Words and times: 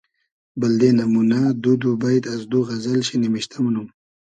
بئلدې 0.59 0.89
نئمونۂ 0.97 1.41
دو 1.63 1.71
دو 1.81 1.91
بݷت 2.01 2.23
از 2.33 2.41
دو 2.51 2.59
غئزئل 2.67 3.01
شی 3.07 3.15
نیمشتۂ 3.23 3.57
مونوم 3.63 3.87